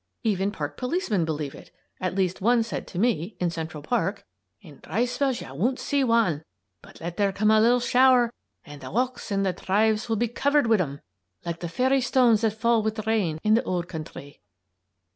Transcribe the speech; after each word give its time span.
Even 0.23 0.49
park 0.51 0.77
policemen 0.77 1.25
believe 1.25 1.53
it. 1.53 1.69
At 1.99 2.15
least, 2.15 2.41
one 2.41 2.63
said 2.63 2.87
to 2.87 2.97
me, 2.97 3.37
in 3.39 3.51
Central 3.51 3.83
Park: 3.83 4.25
"In 4.59 4.79
dhry 4.79 5.07
spells 5.07 5.41
ye 5.41 5.51
won't 5.51 5.77
see 5.77 6.03
wan. 6.03 6.43
But 6.81 6.99
let 6.99 7.17
there 7.17 7.31
come 7.31 7.51
a 7.51 7.61
little 7.61 7.79
shower 7.79 8.33
an' 8.65 8.79
th' 8.79 8.91
walks 8.91 9.29
and 9.29 9.45
the 9.45 9.53
dhrives 9.53 10.09
will 10.09 10.15
be 10.15 10.27
covered 10.27 10.65
wid 10.65 10.79
them; 10.79 11.01
like 11.45 11.59
the 11.59 11.69
fairy 11.69 12.01
stones 12.01 12.41
that 12.41 12.53
fall 12.59 12.81
wid 12.81 12.95
the 12.95 13.03
rain 13.03 13.37
in 13.43 13.53
the 13.53 13.67
ould 13.69 13.87
counthry." 13.87 14.39